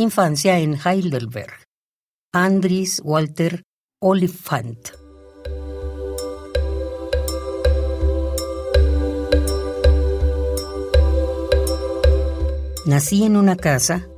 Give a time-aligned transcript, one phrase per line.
[0.00, 1.52] Infancia en Heidelberg.
[2.32, 3.64] Andries Walter
[4.00, 4.78] Oliphant.
[12.86, 14.08] Nací en una casa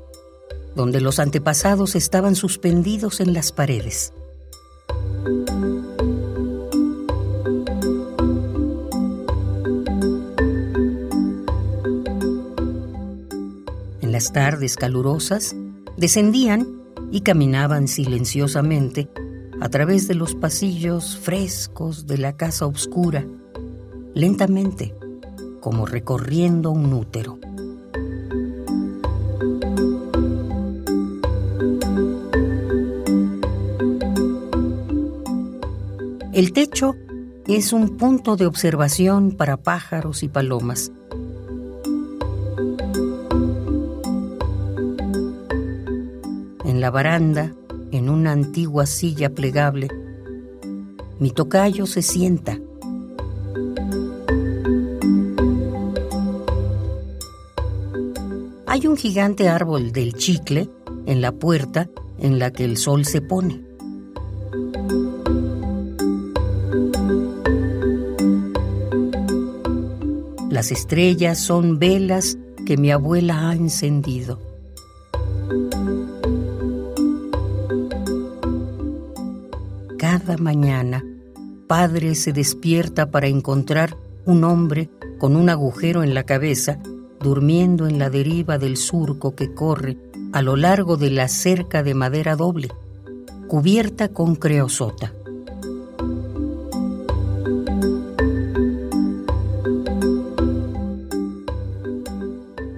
[0.77, 4.13] donde los antepasados estaban suspendidos en las paredes.
[14.01, 15.57] En las tardes calurosas,
[15.97, 16.67] descendían
[17.11, 19.09] y caminaban silenciosamente
[19.61, 23.25] a través de los pasillos frescos de la casa oscura,
[24.15, 24.95] lentamente,
[25.61, 27.39] como recorriendo un útero.
[36.33, 36.97] El techo
[37.47, 40.91] es un punto de observación para pájaros y palomas.
[46.83, 47.55] La baranda,
[47.93, 49.89] en una antigua silla plegable,
[51.21, 52.59] mi tocayo se sienta.
[58.67, 60.69] Hay un gigante árbol del chicle
[61.07, 63.63] en la puerta en la que el sol se pone.
[70.51, 72.37] Las estrellas son velas
[72.67, 74.52] que mi abuela ha encendido.
[80.13, 81.03] Cada mañana,
[81.67, 83.97] padre se despierta para encontrar
[84.27, 86.79] un hombre con un agujero en la cabeza,
[87.19, 89.97] durmiendo en la deriva del surco que corre
[90.35, 92.69] a lo largo de la cerca de madera doble,
[93.49, 95.15] cubierta con creosota.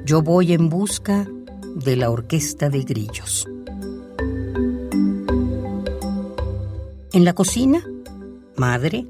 [0.04, 1.26] Yo voy en busca
[1.74, 3.48] de la orquesta de grillos.
[7.14, 7.80] En la cocina,
[8.56, 9.06] madre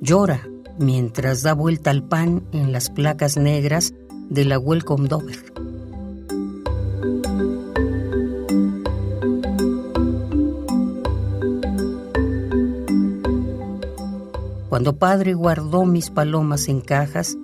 [0.00, 0.44] llora
[0.76, 3.94] mientras da vuelta al pan en las placas negras
[4.28, 5.52] de la Welcome Dover.
[14.68, 17.36] Cuando padre guardó mis palomas en cajas,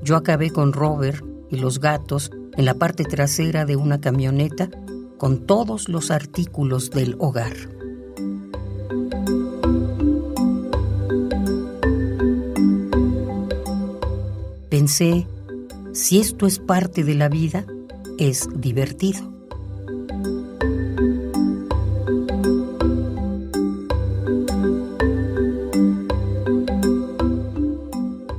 [0.00, 4.70] yo acabé con Robert y los gatos en la parte trasera de una camioneta
[5.18, 7.75] con todos los artículos del hogar.
[14.86, 15.26] Pensé,
[15.94, 17.66] si esto es parte de la vida,
[18.18, 19.20] es divertido.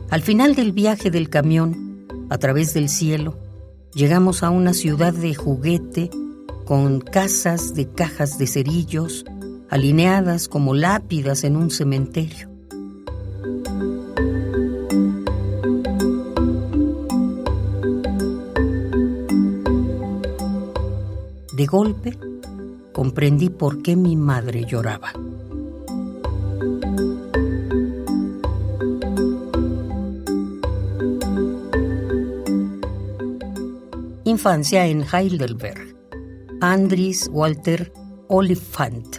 [0.09, 3.37] Al final del viaje del camión, a través del cielo,
[3.93, 6.11] Llegamos a una ciudad de juguete
[6.65, 9.25] con casas de cajas de cerillos
[9.69, 12.56] alineadas como lápidas en un cementerio.
[21.57, 22.15] De golpe,
[22.93, 25.11] comprendí por qué mi madre lloraba.
[34.23, 35.95] Infancia en Heidelberg.
[36.61, 37.91] Andries Walter
[38.27, 39.17] Oliphant.